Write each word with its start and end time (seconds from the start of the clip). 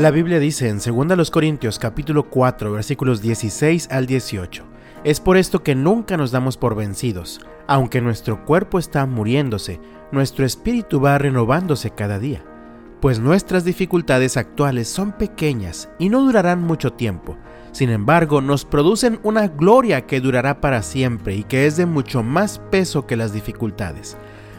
La 0.00 0.10
Biblia 0.10 0.38
dice 0.38 0.70
en 0.70 0.78
2 0.78 1.30
Corintios 1.30 1.78
capítulo 1.78 2.30
4 2.30 2.72
versículos 2.72 3.20
16 3.20 3.88
al 3.90 4.06
18, 4.06 4.64
Es 5.04 5.20
por 5.20 5.36
esto 5.36 5.62
que 5.62 5.74
nunca 5.74 6.16
nos 6.16 6.30
damos 6.30 6.56
por 6.56 6.74
vencidos, 6.74 7.42
aunque 7.66 8.00
nuestro 8.00 8.46
cuerpo 8.46 8.78
está 8.78 9.04
muriéndose, 9.04 9.78
nuestro 10.10 10.46
espíritu 10.46 11.02
va 11.02 11.18
renovándose 11.18 11.90
cada 11.90 12.18
día, 12.18 12.42
pues 13.02 13.20
nuestras 13.20 13.62
dificultades 13.62 14.38
actuales 14.38 14.88
son 14.88 15.12
pequeñas 15.12 15.90
y 15.98 16.08
no 16.08 16.22
durarán 16.22 16.62
mucho 16.62 16.94
tiempo, 16.94 17.36
sin 17.70 17.90
embargo 17.90 18.40
nos 18.40 18.64
producen 18.64 19.20
una 19.22 19.48
gloria 19.48 20.06
que 20.06 20.22
durará 20.22 20.62
para 20.62 20.82
siempre 20.82 21.34
y 21.34 21.44
que 21.44 21.66
es 21.66 21.76
de 21.76 21.84
mucho 21.84 22.22
más 22.22 22.58
peso 22.70 23.06
que 23.06 23.18
las 23.18 23.34
dificultades. 23.34 24.16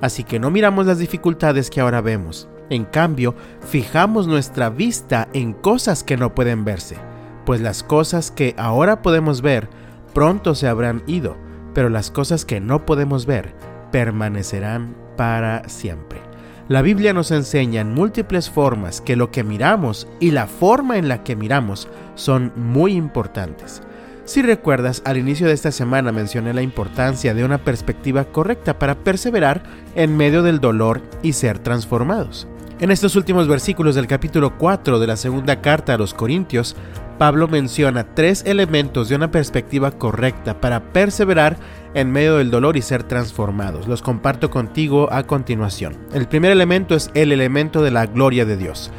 Así 0.00 0.22
que 0.22 0.38
no 0.38 0.52
miramos 0.52 0.86
las 0.86 1.00
dificultades 1.00 1.70
que 1.70 1.80
ahora 1.80 2.00
vemos, 2.00 2.48
en 2.70 2.84
cambio, 2.84 3.34
fijamos 3.60 4.26
nuestra 4.26 4.70
vista 4.70 5.28
en 5.32 5.52
cosas 5.52 6.02
que 6.02 6.16
no 6.16 6.34
pueden 6.34 6.64
verse, 6.64 6.96
pues 7.44 7.60
las 7.60 7.82
cosas 7.82 8.30
que 8.30 8.54
ahora 8.56 9.02
podemos 9.02 9.42
ver 9.42 9.68
pronto 10.14 10.54
se 10.54 10.68
habrán 10.68 11.02
ido, 11.06 11.36
pero 11.74 11.88
las 11.88 12.10
cosas 12.10 12.44
que 12.44 12.60
no 12.60 12.86
podemos 12.86 13.26
ver 13.26 13.54
permanecerán 13.90 14.96
para 15.16 15.68
siempre. 15.68 16.20
La 16.68 16.80
Biblia 16.80 17.12
nos 17.12 17.30
enseña 17.30 17.82
en 17.82 17.92
múltiples 17.92 18.48
formas 18.48 19.02
que 19.02 19.16
lo 19.16 19.30
que 19.30 19.44
miramos 19.44 20.08
y 20.18 20.30
la 20.30 20.46
forma 20.46 20.96
en 20.96 21.08
la 21.08 21.22
que 21.22 21.36
miramos 21.36 21.88
son 22.14 22.52
muy 22.56 22.94
importantes. 22.94 23.82
Si 24.24 24.40
recuerdas, 24.40 25.02
al 25.04 25.18
inicio 25.18 25.46
de 25.46 25.52
esta 25.52 25.70
semana 25.70 26.10
mencioné 26.10 26.54
la 26.54 26.62
importancia 26.62 27.34
de 27.34 27.44
una 27.44 27.58
perspectiva 27.58 28.24
correcta 28.24 28.78
para 28.78 28.94
perseverar 28.94 29.62
en 29.94 30.16
medio 30.16 30.42
del 30.42 30.60
dolor 30.60 31.02
y 31.22 31.34
ser 31.34 31.58
transformados. 31.58 32.48
En 32.80 32.90
estos 32.90 33.14
últimos 33.14 33.46
versículos 33.46 33.94
del 33.94 34.08
capítulo 34.08 34.58
4 34.58 34.98
de 34.98 35.06
la 35.06 35.16
segunda 35.16 35.60
carta 35.60 35.94
a 35.94 35.96
los 35.98 36.12
Corintios, 36.12 36.74
Pablo 37.18 37.46
menciona 37.46 38.14
tres 38.14 38.42
elementos 38.46 39.08
de 39.08 39.14
una 39.14 39.30
perspectiva 39.30 39.92
correcta 39.92 40.60
para 40.60 40.92
perseverar 40.92 41.56
en 41.94 42.10
medio 42.10 42.38
del 42.38 42.50
dolor 42.50 42.76
y 42.76 42.82
ser 42.82 43.04
transformados. 43.04 43.86
Los 43.86 44.02
comparto 44.02 44.50
contigo 44.50 45.08
a 45.12 45.22
continuación. 45.22 45.96
El 46.12 46.26
primer 46.26 46.50
elemento 46.50 46.96
es 46.96 47.12
el 47.14 47.30
elemento 47.30 47.80
de 47.80 47.92
la 47.92 48.06
gloria 48.06 48.44
de 48.44 48.56
Dios. 48.56 48.90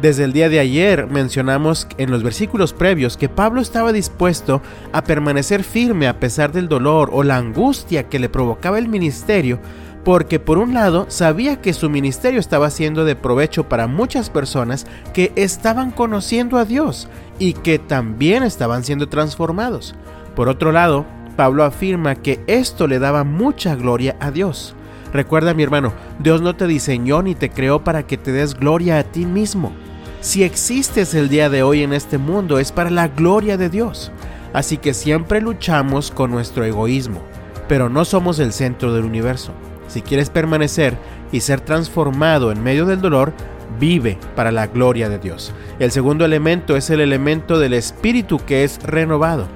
Desde 0.00 0.22
el 0.22 0.32
día 0.32 0.48
de 0.48 0.60
ayer 0.60 1.08
mencionamos 1.08 1.88
en 1.98 2.12
los 2.12 2.22
versículos 2.22 2.72
previos 2.72 3.16
que 3.16 3.28
Pablo 3.28 3.60
estaba 3.60 3.92
dispuesto 3.92 4.62
a 4.92 5.02
permanecer 5.02 5.64
firme 5.64 6.06
a 6.06 6.20
pesar 6.20 6.52
del 6.52 6.68
dolor 6.68 7.10
o 7.12 7.24
la 7.24 7.36
angustia 7.36 8.08
que 8.08 8.20
le 8.20 8.28
provocaba 8.28 8.78
el 8.78 8.86
ministerio 8.86 9.58
porque 10.04 10.38
por 10.38 10.58
un 10.58 10.74
lado 10.74 11.06
sabía 11.08 11.60
que 11.60 11.72
su 11.72 11.88
ministerio 11.88 12.38
estaba 12.38 12.70
siendo 12.70 13.04
de 13.04 13.16
provecho 13.16 13.68
para 13.68 13.86
muchas 13.86 14.28
personas 14.28 14.86
que 15.14 15.32
estaban 15.34 15.90
conociendo 15.90 16.58
a 16.58 16.66
Dios 16.66 17.08
y 17.38 17.54
que 17.54 17.78
también 17.78 18.42
estaban 18.42 18.84
siendo 18.84 19.08
transformados. 19.08 19.94
Por 20.36 20.48
otro 20.48 20.72
lado, 20.72 21.06
Pablo 21.36 21.64
afirma 21.64 22.16
que 22.16 22.44
esto 22.46 22.86
le 22.86 22.98
daba 22.98 23.24
mucha 23.24 23.74
gloria 23.74 24.16
a 24.20 24.30
Dios. 24.30 24.74
Recuerda 25.12 25.54
mi 25.54 25.62
hermano, 25.62 25.92
Dios 26.18 26.42
no 26.42 26.54
te 26.54 26.66
diseñó 26.66 27.22
ni 27.22 27.34
te 27.34 27.48
creó 27.48 27.82
para 27.82 28.06
que 28.06 28.18
te 28.18 28.32
des 28.32 28.54
gloria 28.54 28.98
a 28.98 29.04
ti 29.04 29.24
mismo. 29.24 29.72
Si 30.20 30.42
existes 30.42 31.14
el 31.14 31.28
día 31.28 31.48
de 31.48 31.62
hoy 31.62 31.82
en 31.82 31.92
este 31.92 32.18
mundo 32.18 32.58
es 32.58 32.72
para 32.72 32.90
la 32.90 33.08
gloria 33.08 33.56
de 33.56 33.70
Dios. 33.70 34.12
Así 34.52 34.76
que 34.76 34.94
siempre 34.94 35.40
luchamos 35.40 36.10
con 36.10 36.30
nuestro 36.30 36.64
egoísmo, 36.64 37.22
pero 37.68 37.88
no 37.88 38.04
somos 38.04 38.38
el 38.38 38.52
centro 38.52 38.92
del 38.92 39.04
universo. 39.04 39.52
Si 39.94 40.02
quieres 40.02 40.28
permanecer 40.28 40.96
y 41.30 41.38
ser 41.38 41.60
transformado 41.60 42.50
en 42.50 42.64
medio 42.64 42.84
del 42.84 43.00
dolor, 43.00 43.32
vive 43.78 44.18
para 44.34 44.50
la 44.50 44.66
gloria 44.66 45.08
de 45.08 45.20
Dios. 45.20 45.52
El 45.78 45.92
segundo 45.92 46.24
elemento 46.24 46.76
es 46.76 46.90
el 46.90 47.00
elemento 47.00 47.60
del 47.60 47.74
espíritu 47.74 48.40
que 48.44 48.64
es 48.64 48.82
renovado. 48.82 49.46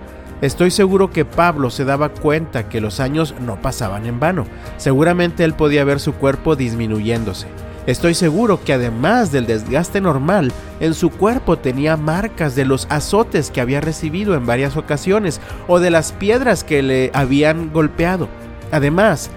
Estoy 0.40 0.70
seguro 0.70 1.10
que 1.10 1.24
Pablo 1.24 1.70
se 1.70 1.84
daba 1.84 2.10
cuenta 2.10 2.68
que 2.68 2.80
los 2.80 3.00
años 3.00 3.34
no 3.40 3.60
pasaban 3.60 4.06
en 4.06 4.20
vano. 4.20 4.46
Seguramente 4.76 5.42
él 5.42 5.54
podía 5.54 5.82
ver 5.82 5.98
su 5.98 6.12
cuerpo 6.12 6.54
disminuyéndose. 6.54 7.48
Estoy 7.88 8.14
seguro 8.14 8.62
que 8.62 8.74
además 8.74 9.32
del 9.32 9.44
desgaste 9.44 10.00
normal, 10.00 10.52
en 10.78 10.94
su 10.94 11.10
cuerpo 11.10 11.58
tenía 11.58 11.96
marcas 11.96 12.54
de 12.54 12.64
los 12.64 12.86
azotes 12.90 13.50
que 13.50 13.60
había 13.60 13.80
recibido 13.80 14.36
en 14.36 14.46
varias 14.46 14.76
ocasiones 14.76 15.40
o 15.66 15.80
de 15.80 15.90
las 15.90 16.12
piedras 16.12 16.62
que 16.62 16.80
le 16.84 17.10
habían 17.12 17.72
golpeado. 17.72 18.28
Además, 18.70 19.30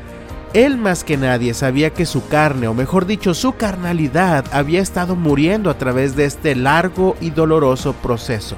él 0.53 0.77
más 0.77 1.05
que 1.05 1.15
nadie 1.15 1.53
sabía 1.53 1.91
que 1.91 2.05
su 2.05 2.27
carne, 2.27 2.67
o 2.67 2.73
mejor 2.73 3.05
dicho, 3.05 3.33
su 3.33 3.53
carnalidad, 3.53 4.43
había 4.51 4.81
estado 4.81 5.15
muriendo 5.15 5.69
a 5.69 5.77
través 5.77 6.17
de 6.17 6.25
este 6.25 6.55
largo 6.55 7.15
y 7.21 7.29
doloroso 7.29 7.93
proceso, 7.93 8.57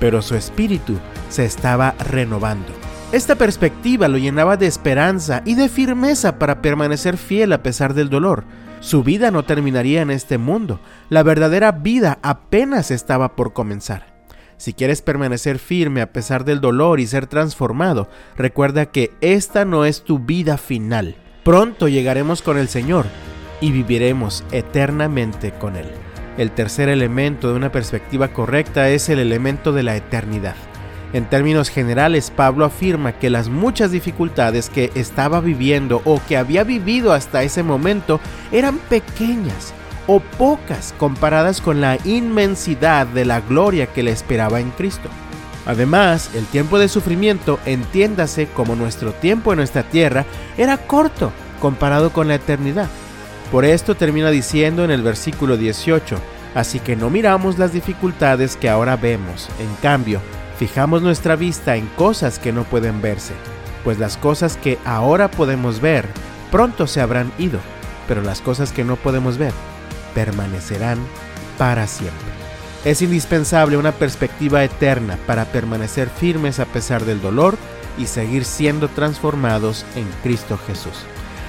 pero 0.00 0.20
su 0.20 0.34
espíritu 0.34 0.98
se 1.28 1.44
estaba 1.44 1.94
renovando. 2.10 2.72
Esta 3.12 3.36
perspectiva 3.36 4.08
lo 4.08 4.18
llenaba 4.18 4.56
de 4.56 4.66
esperanza 4.66 5.42
y 5.44 5.54
de 5.54 5.68
firmeza 5.68 6.40
para 6.40 6.60
permanecer 6.60 7.16
fiel 7.16 7.52
a 7.52 7.62
pesar 7.62 7.94
del 7.94 8.10
dolor. 8.10 8.44
Su 8.80 9.04
vida 9.04 9.30
no 9.30 9.44
terminaría 9.44 10.02
en 10.02 10.10
este 10.10 10.38
mundo, 10.38 10.80
la 11.08 11.22
verdadera 11.22 11.70
vida 11.70 12.18
apenas 12.22 12.90
estaba 12.90 13.36
por 13.36 13.52
comenzar. 13.52 14.18
Si 14.56 14.72
quieres 14.72 15.02
permanecer 15.02 15.60
firme 15.60 16.00
a 16.00 16.12
pesar 16.12 16.44
del 16.44 16.60
dolor 16.60 16.98
y 16.98 17.06
ser 17.06 17.28
transformado, 17.28 18.08
recuerda 18.36 18.86
que 18.86 19.12
esta 19.20 19.64
no 19.64 19.84
es 19.84 20.02
tu 20.02 20.18
vida 20.18 20.58
final. 20.58 21.14
Pronto 21.48 21.88
llegaremos 21.88 22.42
con 22.42 22.58
el 22.58 22.68
Señor 22.68 23.06
y 23.62 23.72
viviremos 23.72 24.44
eternamente 24.52 25.50
con 25.50 25.76
Él. 25.76 25.86
El 26.36 26.50
tercer 26.50 26.90
elemento 26.90 27.48
de 27.48 27.54
una 27.54 27.72
perspectiva 27.72 28.28
correcta 28.34 28.90
es 28.90 29.08
el 29.08 29.18
elemento 29.18 29.72
de 29.72 29.82
la 29.82 29.96
eternidad. 29.96 30.56
En 31.14 31.24
términos 31.24 31.70
generales, 31.70 32.30
Pablo 32.30 32.66
afirma 32.66 33.12
que 33.12 33.30
las 33.30 33.48
muchas 33.48 33.90
dificultades 33.92 34.68
que 34.68 34.90
estaba 34.94 35.40
viviendo 35.40 36.02
o 36.04 36.20
que 36.28 36.36
había 36.36 36.64
vivido 36.64 37.14
hasta 37.14 37.42
ese 37.42 37.62
momento 37.62 38.20
eran 38.52 38.76
pequeñas 38.76 39.72
o 40.06 40.20
pocas 40.20 40.94
comparadas 40.98 41.62
con 41.62 41.80
la 41.80 41.96
inmensidad 42.04 43.06
de 43.06 43.24
la 43.24 43.40
gloria 43.40 43.86
que 43.86 44.02
le 44.02 44.10
esperaba 44.10 44.60
en 44.60 44.68
Cristo. 44.72 45.08
Además, 45.68 46.30
el 46.34 46.46
tiempo 46.46 46.78
de 46.78 46.88
sufrimiento, 46.88 47.60
entiéndase 47.66 48.46
como 48.46 48.74
nuestro 48.74 49.12
tiempo 49.12 49.52
en 49.52 49.58
nuestra 49.58 49.82
tierra, 49.82 50.24
era 50.56 50.78
corto 50.78 51.30
comparado 51.60 52.10
con 52.10 52.26
la 52.26 52.36
eternidad. 52.36 52.88
Por 53.52 53.66
esto 53.66 53.94
termina 53.94 54.30
diciendo 54.30 54.82
en 54.82 54.90
el 54.90 55.02
versículo 55.02 55.58
18, 55.58 56.16
así 56.54 56.80
que 56.80 56.96
no 56.96 57.10
miramos 57.10 57.58
las 57.58 57.74
dificultades 57.74 58.56
que 58.56 58.70
ahora 58.70 58.96
vemos, 58.96 59.50
en 59.60 59.74
cambio, 59.82 60.22
fijamos 60.58 61.02
nuestra 61.02 61.36
vista 61.36 61.76
en 61.76 61.86
cosas 61.88 62.38
que 62.38 62.50
no 62.50 62.64
pueden 62.64 63.02
verse, 63.02 63.34
pues 63.84 63.98
las 63.98 64.16
cosas 64.16 64.56
que 64.56 64.78
ahora 64.86 65.30
podemos 65.30 65.82
ver 65.82 66.06
pronto 66.50 66.86
se 66.86 67.02
habrán 67.02 67.30
ido, 67.38 67.60
pero 68.08 68.22
las 68.22 68.40
cosas 68.40 68.72
que 68.72 68.84
no 68.84 68.96
podemos 68.96 69.36
ver 69.36 69.52
permanecerán 70.14 70.98
para 71.58 71.86
siempre. 71.86 72.27
Es 72.84 73.02
indispensable 73.02 73.76
una 73.76 73.92
perspectiva 73.92 74.62
eterna 74.62 75.18
para 75.26 75.46
permanecer 75.46 76.08
firmes 76.08 76.60
a 76.60 76.64
pesar 76.64 77.04
del 77.04 77.20
dolor 77.20 77.58
y 77.98 78.06
seguir 78.06 78.44
siendo 78.44 78.88
transformados 78.88 79.84
en 79.96 80.06
Cristo 80.22 80.58
Jesús. 80.66 80.94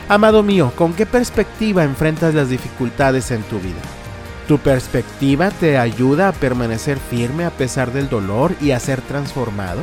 Amado 0.07 0.41
mío, 0.41 0.73
¿con 0.75 0.93
qué 0.93 1.05
perspectiva 1.05 1.83
enfrentas 1.83 2.33
las 2.33 2.49
dificultades 2.49 3.29
en 3.29 3.43
tu 3.43 3.59
vida? 3.59 3.81
¿Tu 4.47 4.57
perspectiva 4.57 5.51
te 5.51 5.77
ayuda 5.77 6.29
a 6.29 6.33
permanecer 6.33 6.97
firme 6.97 7.45
a 7.45 7.51
pesar 7.51 7.93
del 7.93 8.09
dolor 8.09 8.55
y 8.59 8.71
a 8.71 8.79
ser 8.79 8.99
transformado? 9.01 9.81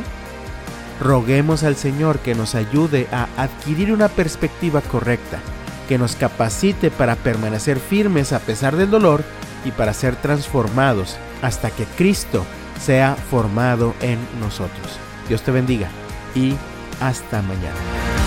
Roguemos 1.00 1.62
al 1.62 1.76
Señor 1.76 2.18
que 2.18 2.34
nos 2.34 2.56
ayude 2.56 3.06
a 3.12 3.28
adquirir 3.36 3.92
una 3.92 4.08
perspectiva 4.08 4.80
correcta, 4.80 5.38
que 5.86 5.98
nos 5.98 6.16
capacite 6.16 6.90
para 6.90 7.14
permanecer 7.14 7.78
firmes 7.78 8.32
a 8.32 8.40
pesar 8.40 8.74
del 8.74 8.90
dolor 8.90 9.22
y 9.64 9.70
para 9.70 9.94
ser 9.94 10.16
transformados 10.16 11.16
hasta 11.46 11.70
que 11.70 11.84
Cristo 11.84 12.44
sea 12.80 13.14
formado 13.14 13.94
en 14.00 14.18
nosotros. 14.40 14.98
Dios 15.28 15.42
te 15.42 15.52
bendiga 15.52 15.88
y 16.34 16.54
hasta 17.00 17.40
mañana. 17.42 18.25